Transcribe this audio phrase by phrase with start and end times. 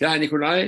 [0.00, 0.58] Jeg er Nikolai.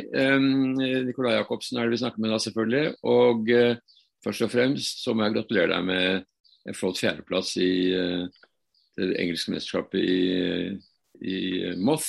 [1.06, 2.94] Nikolai Jacobsen er det vi snakker med da, selvfølgelig.
[3.10, 6.26] Og uh, først og fremst så må jeg gratulere deg med
[6.66, 8.44] en flott fjerdeplass i uh,
[8.96, 10.20] det engelske mesterskapet i,
[11.26, 11.40] i
[11.82, 12.08] Moth.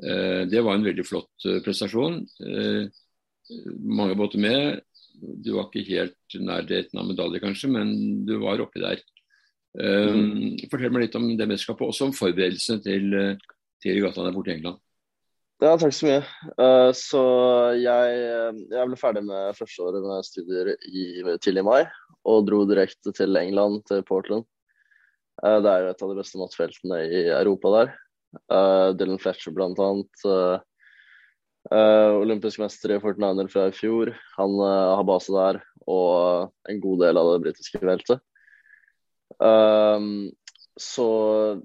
[0.00, 2.22] Uh, det var en veldig flott prestasjon.
[3.78, 4.80] mange båter med.
[5.20, 9.04] Du var ikke helt nærheten av medalje, kanskje, men du var oppi der.
[9.76, 13.16] Um, fortell meg litt om det mesterskapet, også om forberedelsene til,
[13.84, 14.80] til regattaen der borte i England.
[15.56, 16.24] Ja, takk så mye.
[16.60, 17.20] Uh, så
[17.80, 18.16] jeg,
[18.68, 21.04] jeg, ble ferdig med førsteåret med studier i,
[21.40, 21.86] tidlig i mai,
[22.28, 24.44] og dro direkte til England, til Portland.
[25.40, 27.94] Uh, det er jo et av de beste mattfeltene i Europa der.
[28.52, 30.26] Uh, Dylan Fletcher blant annet.
[31.66, 34.12] olympisk mester i Fortniner fra i fjor.
[34.36, 38.20] Han har base der, og en god del av det britiske feltet.
[40.80, 41.08] Så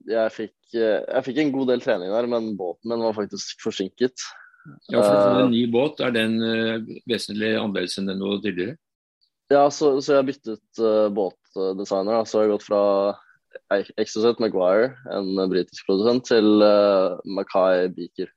[0.07, 3.63] jeg fikk Eh, jeg fikk en god del trening der, men båten min var faktisk
[3.63, 4.23] forsinket.
[4.93, 6.77] Ja, for en eh, ny båt, er den uh,
[7.09, 8.77] vesentlig annerledes enn den du hadde tidligere?
[9.51, 12.21] Ja, så, så jeg byttet uh, båtdesigner.
[12.29, 12.83] Så jeg har gått fra
[13.99, 18.29] Exocet Maguire, en britisk produsent, til uh, Mackay Beaker.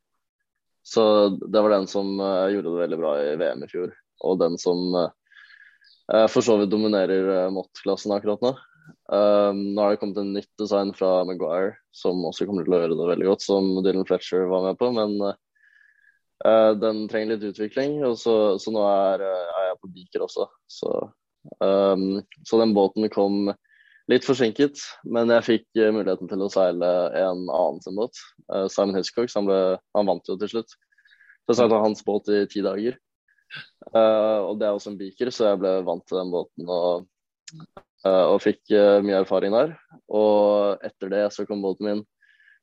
[0.84, 1.04] Så
[1.38, 3.92] det var den som uh, gjorde det veldig bra i VM i fjor,
[4.24, 4.96] og den som
[6.04, 8.50] for så vidt dominerer Mott-klassen akkurat nå.
[9.08, 12.80] Um, nå har det kommet en nytt design fra Maguire som også kommer til å
[12.82, 14.90] gjøre det veldig godt, som Dylan Fletcher var med på.
[14.96, 19.92] Men uh, den trenger litt utvikling, og så, så nå er, uh, er, jeg på
[19.98, 20.48] Beaker også.
[20.70, 20.94] Så,
[21.60, 22.08] um,
[22.42, 23.52] så, den båten kom
[24.12, 28.20] litt forsinket, men jeg fikk uh, muligheten til å seile en annen sin båt.
[28.48, 29.62] Uh, Simon Hitchcock, han, ble,
[29.96, 30.76] han, vant jo til slutt.
[31.44, 32.96] Så seilte hans båt i ti dager.
[33.92, 36.68] Uh, og det er også en Beaker, så jeg ble vant til den båten.
[36.68, 37.10] og
[38.08, 39.74] og fikk eh, mye erfaring der.
[40.12, 42.02] Og etter det så kom båten min.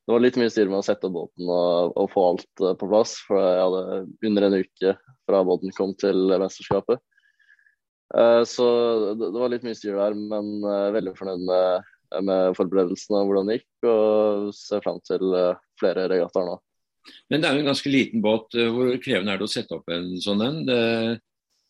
[0.02, 2.76] Det var litt mye styr med å sette opp båten og, og, få alt eh,
[2.78, 3.16] på plass.
[3.26, 4.94] For jeg hadde under en uke
[5.28, 7.02] fra båten kom til mesterskapet.
[8.44, 8.64] Så
[9.16, 10.60] det, var litt mye styr der, men
[10.92, 11.86] veldig fornøyd med,
[12.28, 13.86] med forberedelsene og hvordan det gikk.
[13.88, 15.22] Og ser fram til
[15.80, 16.58] flere regattaer nå.
[17.32, 18.52] Men det er jo en ganske liten båt.
[18.52, 20.60] Hvor krevende er det å sette opp en sånn en?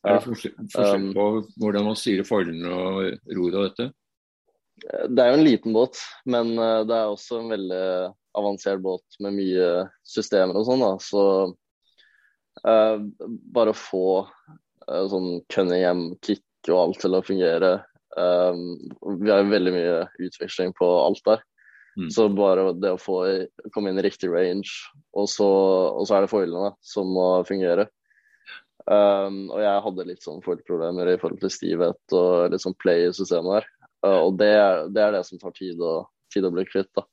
[0.03, 1.27] Er det forskjell, forskjell um, på
[1.63, 3.89] hvordan man styrer forholdene og roret av dette?
[4.83, 7.85] Det er jo en liten båt, men eh, det er også en veldig
[8.39, 9.69] avansert båt med mye
[10.09, 10.83] systemer og sånn.
[11.05, 11.25] Så
[12.67, 12.97] uh,
[13.55, 17.73] bare å få uh, sånn Cunningham-kick og alt til å fungere
[18.17, 18.55] uh,
[19.21, 21.45] Vi har jo veldig mye utveksling på alt der.
[22.01, 22.09] Mm.
[22.09, 23.19] Så bare det å få
[23.75, 24.73] komme inn i riktig range,
[25.13, 25.49] og så,
[25.93, 27.91] og så er det foilene som må fungere.
[28.83, 33.07] Um, og jeg hadde litt sånn forproblemer i forhold til stivhet og litt sånn play
[33.07, 33.69] i systemet der.
[34.03, 34.55] Uh, og det,
[34.95, 36.01] det, er det som tar tid å,
[36.35, 36.91] tid å bli kvitt.
[36.99, 37.05] da.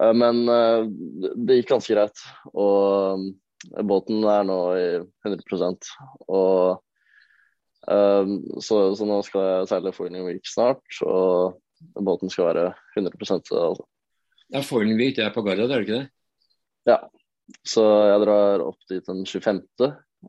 [0.00, 0.82] Uh, men uh,
[1.36, 2.24] det gikk ganske greit.
[2.54, 3.28] Og
[3.86, 4.88] båten er nå i
[5.26, 5.94] 100%
[6.26, 6.82] og
[7.86, 11.60] så, så, nå skal jeg seile Foiling snart, og
[12.02, 12.64] båten skal være
[12.98, 13.84] 100% altså.
[14.50, 16.08] Ja, Foiling Week, det er på Garda, er det ikke det?
[16.90, 16.96] Ja.
[17.62, 19.62] Så jeg drar opp dit den 25.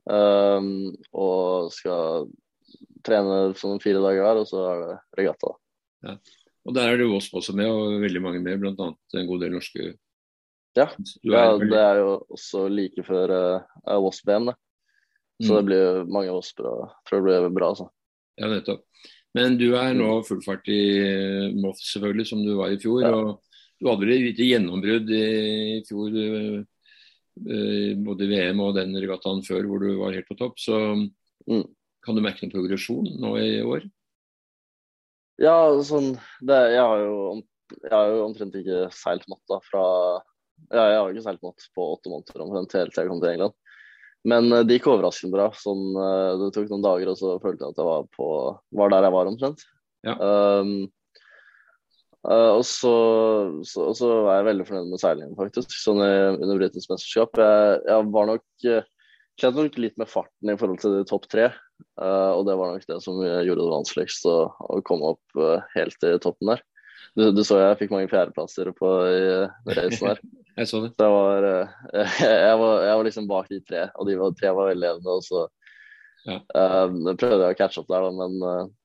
[0.06, 2.28] Um, og skal
[3.08, 5.54] trene sånn fire dager hver, og så er det regatta.
[6.06, 6.18] Ja.
[6.68, 8.92] Og Der er det Wasp også med, og veldig mange med, bl.a.
[8.92, 9.94] en god del norske
[10.78, 10.90] Ja,
[11.24, 14.58] ja det er jo også like før uh, Wasp-VM, det.
[15.42, 15.58] Så mm.
[15.58, 17.72] det blir mange jeg tror det blir bra.
[17.72, 17.88] altså.
[18.38, 18.84] Ja, nettopp.
[19.38, 20.82] Men du er nå full fart i
[21.58, 23.04] Moth, selvfølgelig, som du var i fjor.
[23.06, 23.14] Ja.
[23.14, 26.64] og Du hadde vel et lite gjennombrudd i fjor Eh,
[28.06, 30.58] både VM og den regattaen før hvor du var helt på topp.
[30.62, 30.78] Så
[31.48, 31.66] mm.
[32.06, 33.86] kan du merke noen progresjon nå i år?
[35.38, 37.18] Ja, sånn det, jeg, har jo,
[37.76, 39.84] jeg, har jo, omtrent ikke seilt matta fra
[40.74, 43.36] ja, Jeg har ikke seilt matt på åtte måneder omtrent helt til jeg kom til
[43.36, 43.58] England.
[44.28, 45.48] Men eh, det gikk overraskende bra.
[45.56, 48.30] Sånn, eh, det tok noen dager, og så følte jeg at jeg var, på,
[48.82, 49.66] var der jeg var omtrent.
[50.08, 50.16] Ja.
[50.18, 50.74] Um,
[52.28, 52.94] Uh, og så,
[53.64, 55.72] så, så, er jeg veldig fornøyd med seilingen, faktisk.
[55.80, 57.40] Sånn under britisk mesterskap.
[57.40, 61.48] Jeg, jeg, var nok uh, nok litt med farten i forhold til de topp tre.
[61.96, 65.40] Uh, og det var nok det som gjorde det vanskeligst å, å komme opp
[65.78, 66.64] helt i toppen der.
[67.18, 69.22] Du, du, så jeg fikk mange fjerdeplasser på i
[69.78, 70.20] racen der.
[70.60, 70.92] jeg så det.
[70.98, 71.48] Så jeg var,
[71.96, 75.16] jeg, var, jeg var liksom bak de tre, og de var, tre var veldig jevne.
[75.16, 75.46] Og så
[76.28, 76.42] ja.
[76.52, 78.76] prøvde jeg å catche opp der, da, men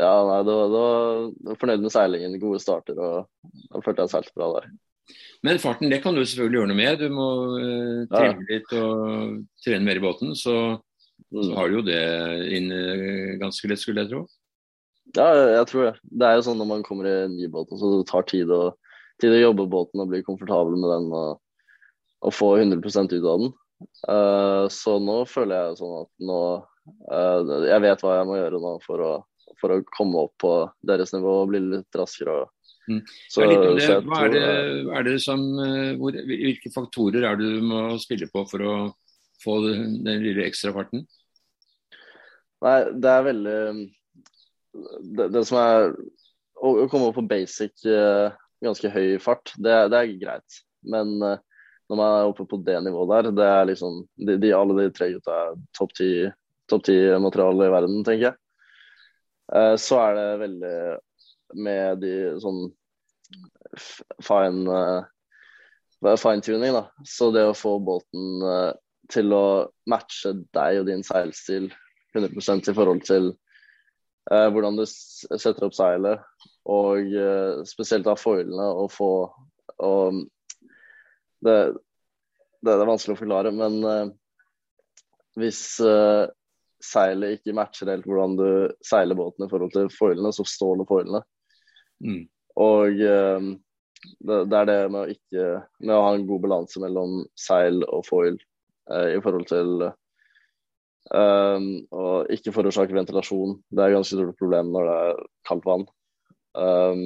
[0.00, 2.38] ja, nei, det var, det var fornøyd med seilingen.
[2.40, 4.70] Gode starter og Da følte jeg seilte bra der.
[5.42, 7.02] Men farten det kan du selvfølgelig gjøre noe med.
[7.02, 7.28] Du må
[7.58, 8.46] uh, trene ja.
[8.48, 10.32] litt og trene mer i båten.
[10.38, 10.54] Så,
[11.28, 11.42] mm.
[11.42, 12.02] så har du jo det
[12.56, 14.22] inn uh, ganske lett, skulle jeg tro.
[15.12, 15.28] Ja,
[15.58, 15.94] jeg tror det.
[16.08, 18.52] Det er jo sånn når man kommer i en ny båt, så det tar tid
[18.54, 18.62] å,
[19.20, 21.10] tid å jobbe båten og bli komfortabel med den.
[21.12, 21.42] Og,
[22.22, 23.52] og få 100% ut av den.
[24.06, 26.38] Uh, så nå føler jeg sånn at nå
[27.10, 29.12] uh, Jeg vet hva jeg må gjøre nå for å,
[29.62, 30.52] for å komme opp på
[30.86, 32.42] deres nivå og bli litt raskere.
[32.90, 33.00] Mm.
[33.30, 33.88] Så, det.
[34.08, 34.46] Hva er det,
[34.90, 35.42] er det som,
[36.00, 38.76] hvor, hvilke faktorer er det du må spille på for å
[39.42, 41.06] få den lille ekstra farten?
[42.62, 43.60] Nei, det er veldig
[45.18, 45.88] Det, det som er
[46.62, 50.60] å, å, komme opp på basic uh, ganske høy fart, det, det er greit.
[50.86, 51.40] Men uh,
[51.90, 54.94] når man er oppe på det nivået der, det er liksom de, de, Alle de
[54.94, 56.12] tre gutta er topp ti
[56.70, 58.38] topp ti-materiale i verden, tenker jeg.
[59.52, 60.76] Uh, så er det veldig
[61.62, 62.62] med de sånn
[64.24, 64.78] fine
[66.02, 66.86] fine-tuning, da.
[67.06, 68.40] Så det å få båten
[69.12, 69.44] til å
[69.90, 71.68] matche deg og din seilstil
[72.16, 73.30] 100% i forhold til
[74.30, 76.22] uh, hvordan du setter opp seilet,
[76.70, 79.12] og uh, spesielt av foilene og få
[79.82, 80.18] og
[81.42, 81.56] det,
[82.62, 84.12] det, er vanskelig å forklare, men uh,
[85.40, 85.80] hvis
[86.82, 88.48] seilet ikke matcher helt hvordan du
[88.86, 91.22] seiler båten i forhold til foilene, så står det foilene.
[92.02, 92.22] Mm.
[92.62, 95.44] Og det, det, er det med å, ikke,
[95.86, 98.36] med å ha en god balanse mellom seil og foil
[98.90, 99.86] i forhold til
[101.10, 103.56] Um, å ikke forårsake ventilasjon.
[103.68, 105.84] Det er et ganske stort problem når det er kaldt vann.
[106.54, 107.02] Um,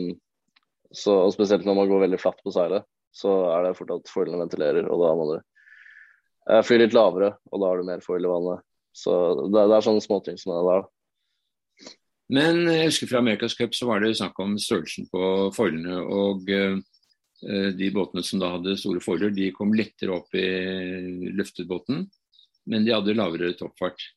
[0.92, 2.84] så, og Spesielt når man går veldig flatt på seilet,
[3.16, 4.88] så er det fort at foilene ventilerer.
[4.92, 8.32] og Da må du uh, fly litt lavere, og da har du mer foil i
[8.32, 8.66] vannet.
[8.96, 9.12] Så
[9.44, 10.86] det, det er sånne småting som det der.
[12.36, 16.00] Men jeg husker fra Amerikas Cup så var det snakk om størrelsen på foilene.
[16.02, 16.78] og eh,
[17.76, 20.48] de båtene som da hadde store foiler, de kom lettere opp i
[21.36, 22.06] løftet båten
[22.66, 24.08] men de hadde lavere toppfart.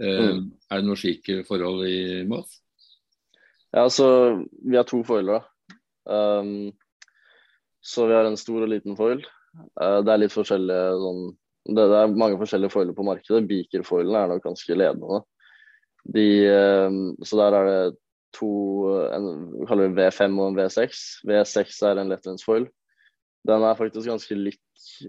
[0.00, 0.42] Eh, mm.
[0.70, 2.58] Er det noe slike forhold i Moth?
[3.72, 4.08] Ja, altså
[4.62, 5.46] vi har to foiler.
[6.06, 6.72] Um,
[7.82, 9.22] så vi har en stor og liten foil.
[9.78, 11.22] Uh, det er litt forskjellige sånn
[11.66, 13.46] det, det, er mange forskjellige foiler på markedet.
[13.50, 15.22] Beaker-foilene er nok ganske ledende.
[16.14, 17.80] De, uh, så der er det
[18.36, 18.50] to
[19.16, 19.26] en,
[19.56, 21.02] vi kaller det V5 og en V6.
[21.26, 22.68] V6 er en lettvintsfoil.
[23.46, 24.60] Den er faktisk ganske lik,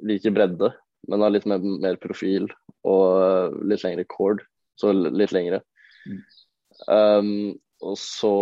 [0.06, 0.71] like bredde
[1.07, 2.50] men har litt mer, mer, profil
[2.88, 4.44] og eh, litt lengre cord,
[4.80, 5.62] så litt lengre.
[6.07, 6.19] Mm.
[6.88, 7.31] Um,
[7.86, 8.33] og så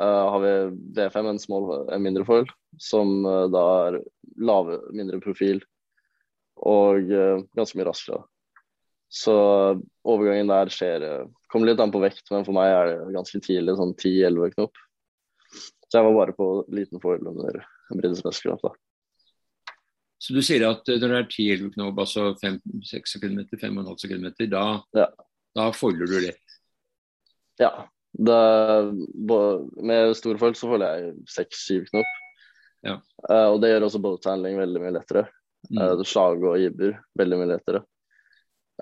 [0.00, 0.52] uh, har vi
[0.96, 2.48] V5, en, small, en mindre foil,
[2.82, 4.00] som uh, da er
[4.42, 5.62] lave, mindre profil
[6.62, 8.22] og uh, ganske mye raskere.
[9.14, 9.34] Så
[10.02, 11.04] overgangen der skjer
[11.52, 14.80] Kommer litt an på vekt, men for meg er det ganske tidlig, sånn 10-11 knop.
[15.86, 17.60] Så jeg var bare på liten foil under
[17.92, 18.72] britisk mesterskap, da.
[20.18, 24.64] Så du sier at når det er 10-11 knop, altså 5-6 km, 5,5 km, da,
[24.96, 25.06] ja.
[25.54, 26.58] da folder du lett?
[27.62, 27.70] Ja.
[28.14, 28.40] Det,
[29.82, 32.18] med stor foil så folder jeg 6-7 knop.
[32.86, 32.98] Ja.
[33.52, 35.26] Og det gjør også boathandling veldig mye lettere.
[35.70, 35.80] Mm.
[35.80, 37.82] Uh, slag og jibber veldig mye lettere.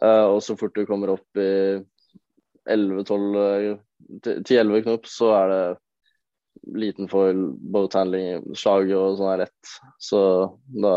[0.01, 1.53] Uh, og så fort du kommer opp i
[2.71, 3.79] 11-12
[4.23, 5.63] 10-11 knop, så er det
[6.79, 7.41] liten foil,
[7.75, 9.73] boathandling, slag og sånn er lett.
[10.03, 10.21] Så
[10.69, 10.95] da,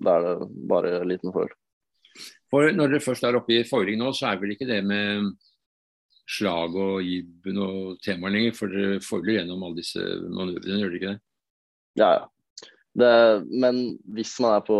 [0.00, 1.50] da, er det bare liten foil.
[2.50, 5.30] For når dere først er oppe i foiling nå, så er vel ikke det med
[6.30, 8.56] slag og jibben og tema lenger?
[8.58, 11.22] For dere foiler gjennom alle disse manøvrene, gjør dere ikke det?
[12.00, 12.28] Ja, ja.
[12.98, 13.12] Det,
[13.50, 13.82] men
[14.14, 14.78] hvis man er på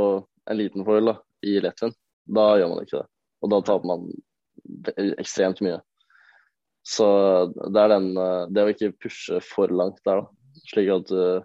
[0.50, 1.16] en liten foil da,
[1.46, 1.94] i lettvind,
[2.30, 3.06] da gjør man ikke det.
[3.40, 4.08] Og da taper man
[5.20, 5.78] ekstremt mye.
[6.86, 7.06] Så
[7.52, 10.60] det er den eh, Det å ikke pushe for langt der, da.
[10.70, 11.42] Slik at uh,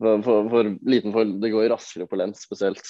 [0.00, 2.82] for, for, liten forhold Det går raskere på lens spesielt.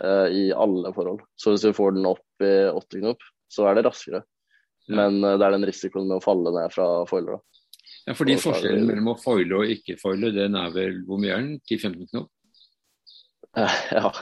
[0.00, 1.20] Uh, I alle forhold.
[1.36, 4.22] Så hvis du får den opp i åtte knop, så er det raskere.
[4.88, 7.40] Men uh, det er den risikoen med å falle ned fra da.
[8.06, 11.42] Ja, fordi forskjellen mellom å foile og ikke foile, den er vel hvor mye er
[11.42, 11.58] den?
[11.66, 12.30] 10-15 knop?
[13.98, 14.12] ja.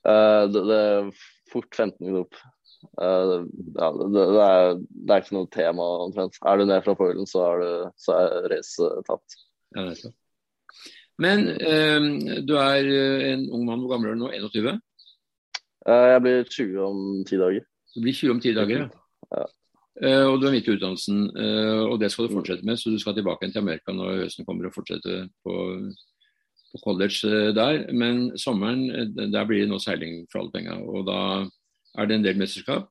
[0.00, 1.10] Det, det, er
[1.50, 2.38] fort 15 knop.
[2.96, 3.44] Uh,
[3.76, 6.38] ja, det, det, er, det, er, ikke noe tema omtrent.
[6.48, 9.36] Er du ned fra foilen, så er, du, så er racet tapt.
[9.76, 9.84] Ja,
[11.20, 12.08] Men um,
[12.48, 13.82] du er eh, en ung mann.
[13.84, 14.32] Hvor gammel er du nå?
[14.32, 14.80] 21?
[15.84, 17.66] Uh, jeg blir 20 om ti dager.
[17.94, 18.86] Du blir 20 om ti dager,
[19.30, 19.46] ja.
[20.00, 20.22] Ja.
[20.26, 21.26] og du er midt i utdannelsen,
[21.86, 22.78] og det skal du fortsette med.
[22.80, 25.56] Så du skal tilbake til Amerika når høsten kommer og fortsette på,
[26.72, 27.84] på college der.
[27.92, 30.78] Men sommeren, der blir det nå seiling for alle penga.
[30.80, 31.20] Og da
[31.98, 32.88] er det en del mesterskap.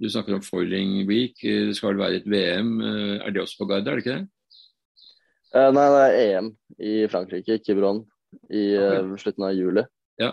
[0.00, 1.36] Du snakker om Foiling Week.
[1.42, 2.78] Det skal vel være et VM.
[2.80, 4.28] Eh, er det også på Garda, er det ikke det?
[5.50, 8.04] Nei, det er EM i Frankrike, Quiberon,
[8.54, 9.18] i okay.
[9.18, 9.82] slutten av juli.
[10.22, 10.30] Ja.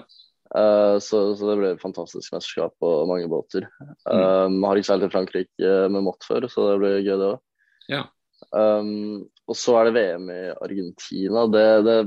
[0.56, 3.68] Uh, så, så, det ble et fantastisk mesterskap på mange båter.
[4.08, 4.62] Mm.
[4.64, 7.44] har ikke seilt til Frankrike med Mott før, så det blir gøy, det òg.
[7.92, 8.06] Ja.
[8.52, 11.46] Um, og så er det VM i Argentina.
[11.52, 11.98] Det, det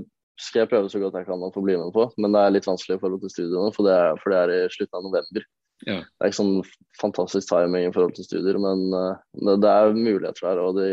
[0.40, 2.54] skal jeg prøve så godt jeg kan å få bli med på, men det er
[2.54, 5.08] litt vanskelig i forhold til studiene, for det er, for det er i slutten av
[5.08, 5.48] november.
[5.88, 5.96] Ja.
[6.04, 6.56] Det er ikke sånn
[7.00, 10.62] fantastisk timing i forhold til studier, men uh, det, det, er muligheter der.
[10.64, 10.88] Og de,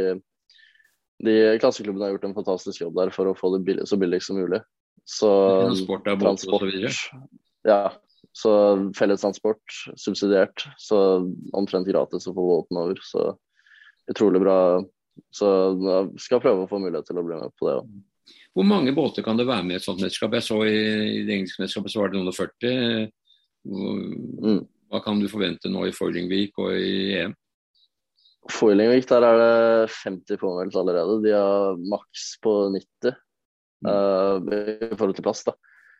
[1.27, 4.21] de klasseklubbene har gjort en fantastisk jobb der for å få det billig, så billig
[4.23, 4.61] som mulig.
[5.05, 5.29] Så
[5.67, 6.91] Transport av båt og så videre?
[7.67, 7.81] Ja.
[8.37, 8.51] Så
[8.97, 10.67] fellestransport subsidiert.
[10.77, 10.97] Så
[11.57, 12.99] omtrent gratis å få båten over.
[13.01, 13.31] Så
[14.11, 14.59] utrolig bra.
[15.33, 17.97] Så jeg skal prøve å få mulighet til å bli med på det òg.
[18.57, 20.33] Hvor mange båter kan det være med i et sånt mesterskap?
[20.33, 20.77] Jeg så i,
[21.19, 23.11] i det engelske mesterskapet så var det noen og 40.
[23.67, 24.63] Mm.
[24.87, 27.35] Hva kan du forvente nå i Foilingvik og i EM?
[28.51, 31.19] Foilingvik, der er det 50 påmeldt allerede.
[31.25, 33.23] De har maks på 90 mm.
[33.85, 35.43] Uh, i forhold til plass.
[35.47, 35.53] da.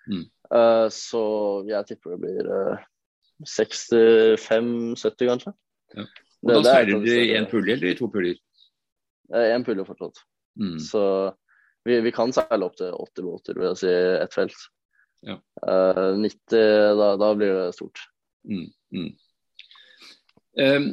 [0.07, 0.24] Mm.
[0.48, 1.24] Uh, så
[1.67, 2.86] jeg tipper det blir uh,
[3.46, 5.53] 65-70, kanskje.
[5.96, 6.07] Ja.
[6.46, 8.39] Og det, da seiler du i én pulje eller i to puljer?
[9.34, 10.24] Én pulje fortsatt.
[10.57, 10.77] Mm.
[10.81, 11.03] Så
[11.86, 14.65] vi, vi, kan seile opp til 80 båter, vil jeg si, ett felt.
[15.25, 15.38] Ja.
[15.65, 18.03] 90, da, da, blir det stort.
[18.48, 18.69] Mm.
[20.57, 20.88] Um,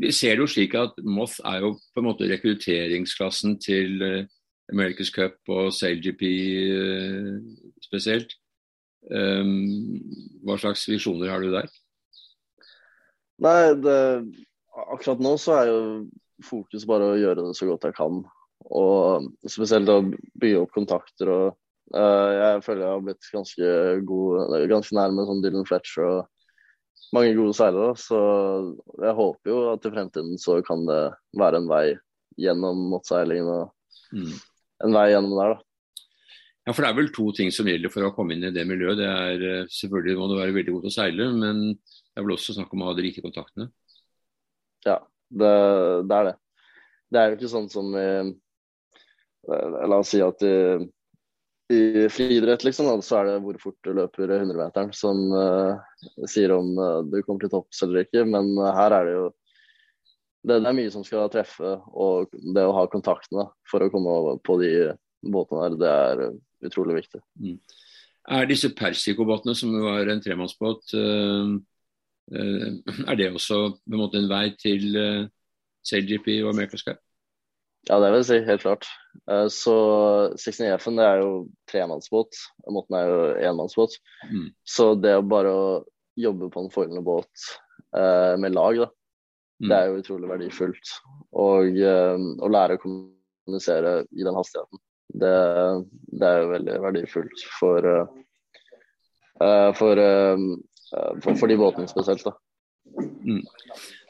[0.00, 4.00] vi ser det jo slik at Moth er jo på en måte rekrutteringsklassen til
[4.72, 6.22] America's Cup og SailGP
[6.74, 7.36] uh,
[7.84, 8.34] spesielt.
[9.06, 10.00] Um,
[10.42, 11.68] hva slags visjoner har du der?
[13.44, 13.98] Nei, det,
[14.86, 15.82] akkurat nå så er jo
[16.44, 18.24] fokus bare å gjøre det så godt jeg kan.
[18.66, 20.00] Og spesielt å
[20.40, 21.44] bygge opp kontakter og
[21.94, 23.68] uh, Jeg føler jeg har blitt ganske
[24.08, 27.94] god, ganske nærme sånn Dylan Fletcher og mange gode seilere.
[28.00, 28.18] Så
[29.04, 31.00] jeg håper jo at i fremtiden så kan det
[31.38, 31.86] være en vei
[32.40, 34.34] gjennom måttseilingen og mm.
[34.84, 35.62] En vei gjennom der, da.
[36.66, 38.64] Ja, for Det er vel to ting som gjelder for å komme inn i det
[38.66, 38.98] miljøet.
[38.98, 42.26] Det er eh, Selvfølgelig må du være veldig god til å seile, men det er
[42.26, 43.68] vel også snakk om å ha de rike kontaktene?
[44.86, 44.98] Ja,
[45.30, 45.52] det,
[46.10, 46.34] det er det.
[47.06, 48.10] Det er jo ikke sånn som i,
[49.46, 50.56] eh, La oss si at i
[51.68, 55.74] i friidrett, liksom, så er det hvor fort du løper 100-meteren som uh,
[56.30, 58.22] sier om uh, du kommer til topps eller ikke.
[58.28, 59.24] Men uh, her er det jo
[60.44, 64.12] det, det, er mye som skal treffe, og det å ha kontaktene for å komme
[64.12, 64.72] over på de
[65.26, 67.22] båtene der, det er utrolig viktig.
[67.42, 67.56] Mm.
[68.36, 70.94] Er disse Persico-båtene, som jo er en tremannsbåt,
[72.26, 75.26] er det også på en måte en vei til uh,
[75.86, 76.98] SailGP og America's Cup?
[77.86, 78.86] Ja, det vil jeg si, helt klart.
[79.54, 79.74] Så
[80.34, 81.28] 69 F-en er jo
[81.70, 82.34] tremannsbåt.
[82.74, 83.20] Måten er jo
[83.52, 83.94] enmannsbåt.
[84.26, 84.48] Mm.
[84.66, 85.52] Så det å bare
[86.18, 87.44] jobbe på en foilende båt
[88.42, 88.88] med lag, da,
[89.62, 89.68] mm.
[89.68, 90.94] det er jo utrolig verdifullt.
[91.42, 94.82] Og eh, å lære å kommunisere i den hastigheten,
[95.16, 95.34] det,
[96.20, 102.26] det er jo veldig verdifullt for, uh, for, uh, for, for de båtene spesielt.
[102.26, 102.34] da.
[102.98, 103.44] Mm.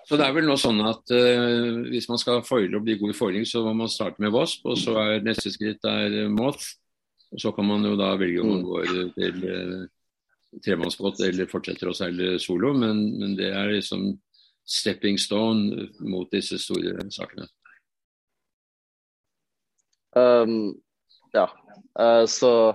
[0.06, 3.12] Så det er vel nå sånn at uh, hvis man skal foile og bli god
[3.12, 6.76] i foiling, så må man starte med Wasp, og så er neste skritt er Moth.
[7.34, 8.66] Og så kan man jo da velge om man mm.
[8.70, 9.80] går til uh,
[10.64, 14.12] tremannsbåt eller fortsetter å seile solo, men, men, det er liksom
[14.66, 17.46] stepping stone mot disse store sakene.
[20.16, 20.74] Um,
[21.32, 21.46] ja,
[22.00, 22.74] uh, så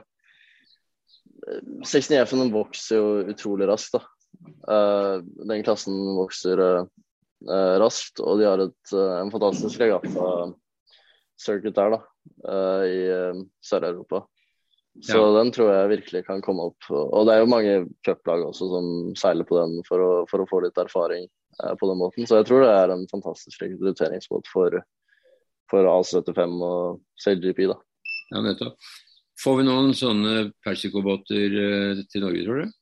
[1.84, 3.98] 69 F-en vokser jo utrolig raskt.
[3.98, 4.06] da.
[4.70, 6.86] Uh, den klassen vokser uh,
[7.82, 12.00] raskt, og de har et, en fantastisk regatta-circuit der da,
[12.86, 13.00] i
[13.66, 14.22] Sør-Europa.
[15.02, 15.30] Så ja.
[15.40, 16.86] den tror jeg virkelig kan komme opp.
[16.92, 18.86] Og det er jo mange cuplag også som
[19.18, 21.26] seiler på den for å, for å få litt erfaring
[21.60, 22.28] på den måten.
[22.28, 24.78] Så jeg tror det er en fantastisk rekrutteringsbåt for,
[25.72, 27.66] for A75 og SailGP.
[27.74, 27.80] da.
[28.32, 28.92] Ja, nettopp.
[29.42, 31.58] Får vi noen sånne Persico-båter
[32.12, 32.78] til Norge, tror du?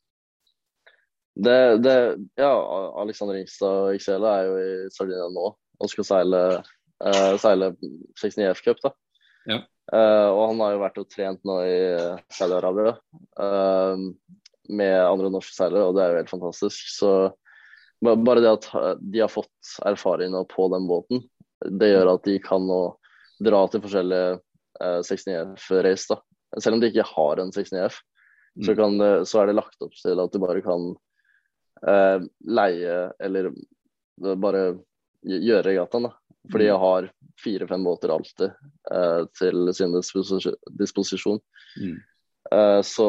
[1.39, 1.95] Det, det,
[2.39, 2.51] ja,
[2.99, 6.41] Alexander Ingstad Ixela er jo i Sardinia nå og skal seile,
[7.05, 7.71] eh, seile
[8.19, 8.81] 69 F-cup.
[8.83, 8.91] da.
[9.47, 9.59] Ja.
[9.93, 11.77] Eh, og han har jo vært og trent nå i
[12.35, 12.97] Saudi-Arabia
[13.45, 14.03] eh,
[14.69, 16.91] med andre norske seilere, og det er jo helt fantastisk.
[16.97, 17.13] Så
[17.99, 18.67] bare det at
[19.01, 21.23] de har fått erfaring på den båten,
[21.79, 22.81] det gjør at de kan nå
[23.43, 24.39] dra til forskjellige
[24.79, 26.07] 69 F-race.
[26.13, 26.19] da.
[26.61, 27.99] Selv om de ikke har en 69 F,
[28.55, 28.63] mm.
[28.65, 30.87] så, det, så, er det lagt opp til at du bare kan
[31.87, 33.51] eh, leie eller
[34.39, 34.63] bare
[35.27, 36.09] gjøre regattaen.
[36.49, 37.09] Fordi jeg har
[37.43, 38.47] fire-fem båter alltid
[38.93, 39.93] eh, til sin
[40.79, 41.41] disposisjon.
[41.79, 41.97] Mm.
[42.49, 43.07] Eh, så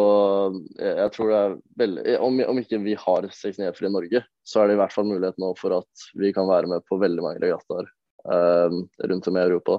[0.77, 4.61] jeg, jeg, tror det er veldig om, om, ikke vi har 69 i Norge, så
[4.61, 7.25] er det i hvert fall mulighet nå for at vi kan være med på veldig
[7.25, 8.77] mange regattaer eh,
[9.13, 9.79] rundt om i Europa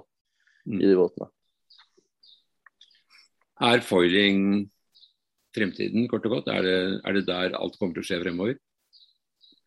[0.66, 0.80] mm.
[0.80, 1.30] i de båtene.
[3.62, 4.66] Er foiling
[5.54, 6.50] fremtiden, kort og godt?
[6.50, 8.58] Er det, er det der alt kommer til å skje fremover?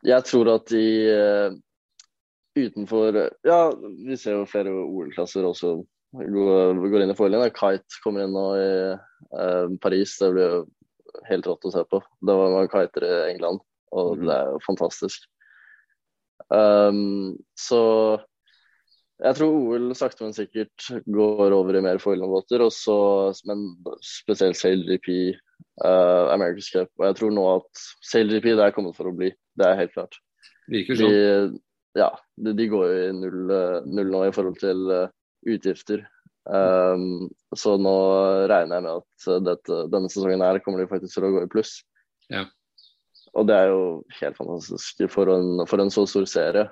[0.04, 0.88] Jeg tror at de
[2.54, 5.76] utenfor Ja, vi ser jo flere OL-klasser også
[6.14, 7.52] går, går inn i forholdene.
[7.54, 10.16] Kite kommer inn nå i eh, Paris.
[10.21, 10.59] Det blir jo
[11.28, 12.02] helt rått å se på.
[12.21, 13.62] Det var mange kiter i England,
[13.94, 14.28] og mm.
[14.28, 15.26] det er jo fantastisk.
[16.52, 17.80] Um, så
[19.25, 22.64] jeg tror OL sakte, men sikkert går over i mer foilingbåter,
[23.49, 23.66] men
[24.04, 25.09] spesielt SailGP,
[25.87, 26.90] uh, America's Cup.
[26.99, 29.30] Og jeg tror nå at SailGP det er kommet for å bli.
[29.54, 30.18] Det er helt klart.
[30.73, 31.14] Virker sånn.
[31.14, 31.62] De,
[32.00, 32.11] ja,
[32.42, 33.54] de, de, går jo i null,
[33.87, 35.06] null, nå i forhold til uh,
[35.46, 36.04] utgifter.
[36.44, 37.94] Um, så nå
[38.50, 41.50] regner jeg med at dette, denne sesongen her kommer de faktisk til å gå i
[41.52, 41.78] pluss.
[42.32, 42.44] Ja.
[43.34, 43.84] Og det er jo
[44.20, 46.68] helt fantastisk for en, for en så stor serie.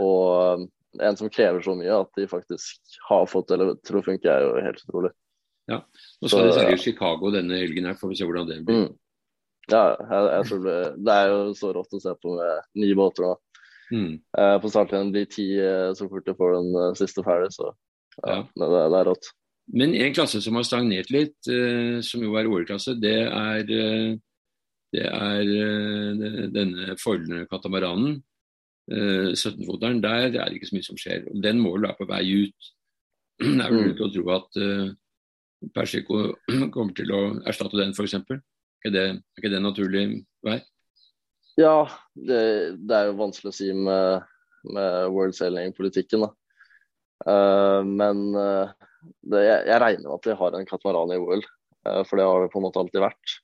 [0.00, 0.66] Og
[1.00, 4.44] en som krever så mye at de faktisk har fått det til å funke, er
[4.44, 5.12] jo helt utrolig.
[5.70, 5.78] Ja,
[6.20, 6.82] Nå skal de seile ja.
[6.82, 8.82] Chicago denne helgen her, får vi se hvordan det blir.
[8.82, 8.98] Mm.
[9.70, 10.76] Ja, jeg, jeg tror det,
[11.06, 13.32] det, er jo så rått å se på med nye båter nå.
[13.92, 14.12] Mm.
[14.40, 17.70] Eh, på starten blir ti eh, så fort du får den uh, siste ferdig, så
[18.18, 18.42] ja.
[18.44, 19.30] Det, det, er rått.
[19.72, 24.16] Men en klasse som har stagnert litt, eh, som jo er OL-klasse, det er, uh,
[24.92, 28.20] det er denne forholdende katamaranen.
[28.92, 31.28] 17-foteren, der er det ikke så mye som skjer.
[31.40, 32.66] Den må vel være på vei ut.
[33.38, 34.02] Det er vel mm.
[34.04, 34.58] å tro at
[35.70, 36.18] Persico
[36.74, 38.18] kommer til å erstatte den, f.eks.
[38.18, 40.04] Er, det, er ikke det en naturlig
[40.44, 40.58] vei?
[41.60, 42.42] Ja, det,
[42.80, 44.24] det, er jo vanskelig å si med,
[44.72, 46.24] med world sailing-politikken.
[47.22, 48.70] Uh, men uh,
[49.22, 51.44] det, jeg, jeg, regner med at de har en katamaran i OL,
[51.86, 53.38] uh, for det har det på en måte alltid vært.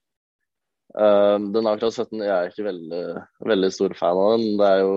[0.89, 3.01] den akkurat 17 jeg er ikke veldig,
[3.45, 4.55] veldig stor fan av den.
[4.59, 4.95] Det er jo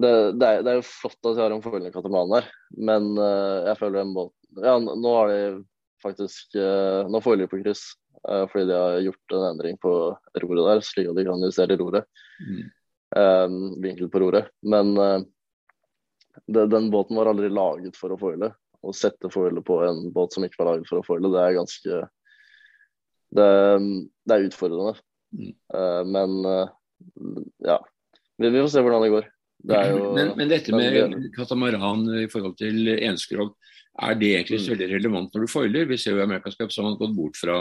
[0.00, 2.46] det, det, er, er, jo flott at de har en forholdende katamaran der,
[2.88, 3.10] men
[3.68, 5.42] jeg føler den båten Ja, nå har de
[6.02, 7.82] faktisk Nå foreligger på kryss
[8.22, 9.92] fordi de har gjort en endring på
[10.40, 12.06] roret der, slik at de kan justere roret.
[12.40, 12.60] Mm.
[13.82, 14.48] Vinkel på roret.
[14.62, 14.94] Men
[16.48, 18.52] det, den båten var aldri laget for å foile.
[18.82, 21.58] Å sette foile på en båt som ikke var laget for å foile, det er
[21.60, 22.00] ganske
[23.32, 23.46] Det,
[24.26, 24.96] det er utfordrende.
[25.32, 25.52] Mm.
[26.12, 26.32] men
[27.64, 27.78] ja.
[28.36, 29.28] Vi, vi, får se hvordan det går.
[29.62, 33.54] Det jo, men, men, dette med katamaran i forhold til enskrog,
[34.02, 34.74] er det egentlig så mm.
[34.74, 35.86] veldig relevant når du foiler?
[35.88, 37.58] Vi ser jo i America's Cup har gått bort fra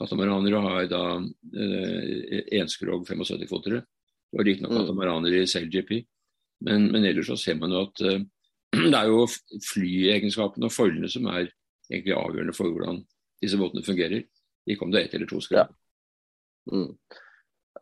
[0.00, 3.82] katamaraner og har da eh, enskrog 75-fotere.
[3.82, 4.78] Det var riktignok mm.
[4.82, 5.92] katamaraner i SailGP,
[6.64, 8.22] men, men ellers så ser man jo at eh,
[8.92, 9.26] det er jo
[9.70, 11.50] flyegenskapene og foilene som er
[11.90, 13.02] egentlig avgjørende for hvordan
[13.42, 14.24] disse båtene fungerer.
[14.66, 15.60] Ikke om det er ett eller to skrubb.
[15.60, 15.66] Ja.
[16.72, 16.88] Mm.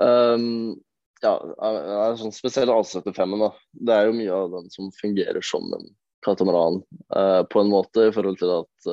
[0.05, 0.75] Um,
[1.25, 1.33] ja,
[2.19, 3.47] sånn spesielt A75-en.
[3.73, 5.87] Det er jo mye av den som fungerer som en
[6.25, 6.83] katamaran
[7.17, 8.91] uh, på en måte, i forhold til at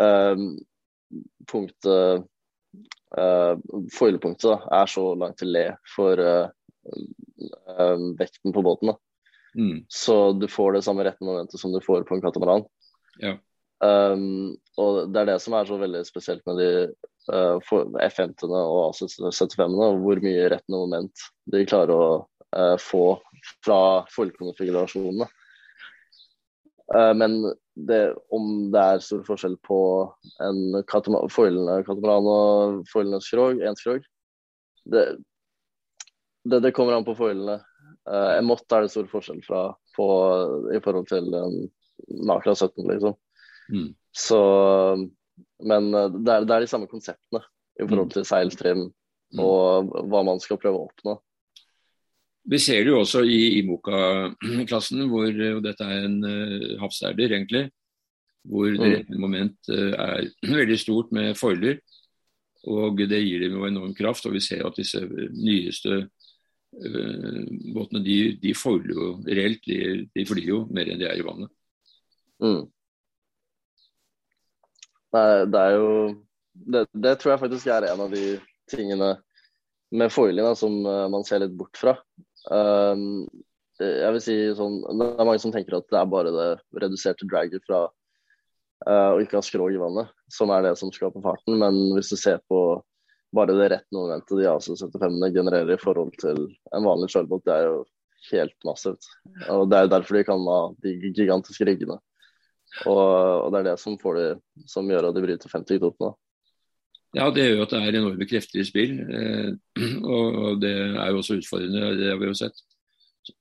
[0.00, 0.40] uh,
[1.50, 2.26] punktet
[3.18, 3.54] uh,
[3.94, 6.20] Foilepunktet er så langt til le for
[8.18, 8.94] vekten på båten.
[9.56, 9.84] Mm.
[9.88, 12.64] Så du får det samme rette momentet som du får på en katamaran.
[13.22, 13.36] Ja.
[13.84, 16.68] Um, og det er det som er så veldig spesielt med de
[17.32, 22.08] uh, F50-ene og A75-ene, hvor mye rettende moment de klarer å
[22.56, 23.18] uh, få
[23.64, 23.80] fra
[24.14, 25.28] foilkonfigurasjonene.
[26.94, 27.40] Eh, men
[27.74, 29.78] det, om det er stor forskjell på
[30.44, 30.76] en
[31.34, 34.04] foilende katamaran og foilende skrog, enskrog
[34.92, 35.02] det,
[36.50, 37.60] det, det, kommer an på foilene.
[38.06, 40.06] Uh, en mått er det stor forskjell fra på,
[40.76, 41.60] i forhold til en
[42.26, 43.14] Makra 17, liksom.
[43.72, 43.94] Mm.
[44.12, 44.40] Så
[45.64, 47.40] Men eh, det er, det er, de samme konseptene
[47.80, 48.12] i forhold mm.
[48.14, 49.40] til seiltrim mm.
[49.42, 51.16] og hva man skal prøve å oppnå.
[52.46, 57.64] Vi ser det jo også i Imoka-klassen, hvor og dette er en uh, havseiler egentlig,
[58.46, 58.84] hvor mm.
[59.08, 60.28] det moment uh, er
[60.60, 61.80] veldig stort med foiler.
[62.70, 64.26] Og det gir dem jo enorm kraft.
[64.26, 65.02] Og vi ser at disse
[65.34, 66.04] nyeste
[66.76, 69.62] båtene de, de foiler jo reelt.
[69.64, 71.52] De, de, flyr jo mer enn de er i vannet.
[72.42, 72.66] Mm.
[75.16, 75.90] Nei, det er jo
[76.52, 78.36] det, det, tror jeg faktisk er en av de
[78.70, 79.14] tingene
[79.96, 81.94] med foiling som man ser litt bort fra.
[82.50, 83.24] Um,
[83.80, 86.48] jeg vil si sånn, Det er mange som tenker at det er bare det
[86.80, 87.84] reduserte draget fra
[88.88, 91.58] uh, å ikke ha skrog i vannet som er det som skaper farten.
[91.60, 92.80] Men hvis du ser på
[93.34, 97.68] bare det rette momentet de AC75-ene genererer i forhold til en vanlig sjølbåt, det er
[97.68, 97.78] jo
[98.30, 99.08] helt massivt.
[99.52, 101.98] Og Det er jo derfor de kan ha de gigantiske riggene.
[102.84, 103.00] Og,
[103.46, 104.28] og, det er det som, får de,
[104.68, 106.12] som gjør at de bryter 50 knotene.
[107.16, 108.98] ja, det gjør jo at det er enorme krefter i spill.
[109.00, 109.50] Eh,
[110.16, 112.62] og det er jo også utfordrende, det har vi jo sett.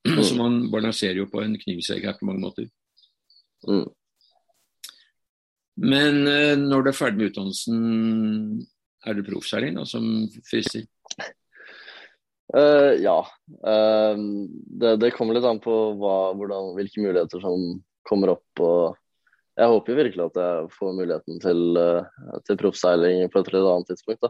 [0.06, 2.70] Så man balanserer jo på en knivsegg her på mange måter.
[3.68, 3.86] Mm.
[5.76, 8.66] Men eh, når du er ferdig med utdannelsen,
[9.06, 10.06] er du proffseiler som
[10.50, 10.86] fryser?
[12.54, 13.18] Uh, ja.
[13.66, 14.16] Uh,
[14.82, 17.66] det, det, kommer litt an på hva, hvordan, hvilke muligheter som
[18.08, 18.62] kommer opp.
[18.62, 19.02] og
[19.56, 23.92] jeg håper virkelig at jeg får muligheten til, uh, til proffseiling på et eller annet
[23.94, 24.28] tidspunkt.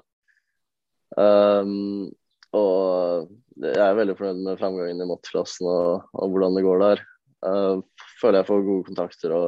[1.15, 2.11] Um,
[2.55, 3.27] og
[3.63, 7.03] jeg er veldig fornøyd med framgangen i MOT-klassen og, og, hvordan det går der.
[7.45, 7.81] Uh,
[8.21, 9.47] føler jeg får gode kontakter og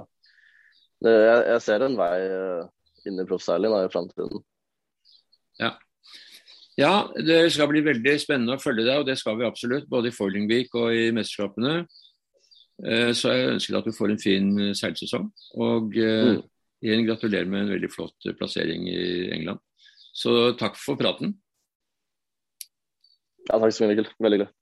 [1.06, 2.14] det, jeg, jeg, ser en vei
[3.06, 4.42] inn i proffseiling i framtiden.
[5.62, 5.72] Ja.
[6.78, 6.94] ja.
[7.16, 9.88] det skal bli veldig spennende å følge deg, og det skal vi absolutt.
[9.92, 11.80] Både i Foilingvik og i mesterskapene.
[12.86, 15.32] Eh, så jeg ønsker at du får en fin eh, seilsesong.
[15.64, 16.44] Og eh, mm.
[16.86, 19.02] igjen gratulerer med en veldig flott plassering i
[19.34, 19.64] England.
[20.18, 21.36] Så takk for praten.
[23.48, 24.12] Ja, takk så mye, Mikkel.
[24.22, 24.57] Veldig glad.